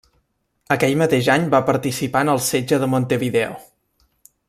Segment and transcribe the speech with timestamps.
[0.75, 3.61] Aquell mateix any va participar en el setge de Montevideo.